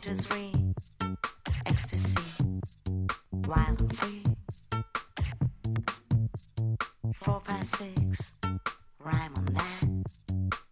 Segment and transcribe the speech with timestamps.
[0.00, 0.52] one, two, three,
[1.66, 2.44] ecstasy,
[3.46, 4.22] wild and free.
[7.14, 8.36] Four, five, six,
[8.98, 9.88] rhyme on that,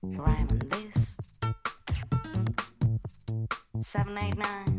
[0.03, 1.19] rhyme on this.
[3.81, 4.78] Seven, eight, nine.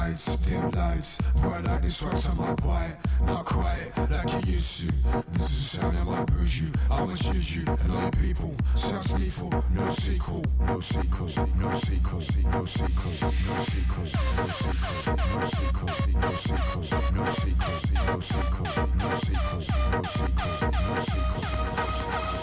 [0.00, 1.18] nights, dim lights.
[1.40, 2.86] Bright this distracts on my boy.
[3.24, 4.92] Not quiet like it used to.
[5.32, 6.70] This is how I might bruise you.
[6.90, 8.54] I'ma choose you and other people.
[8.74, 15.42] Sounds lethal, no sequel No sequels, no sequels, no sequels No sequels, no sequels, no
[15.44, 20.98] sequels No sequels, no sequels, no sequels No sequels, no sequels, no